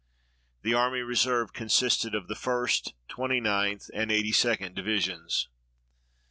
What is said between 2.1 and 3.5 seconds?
of the First, Twenty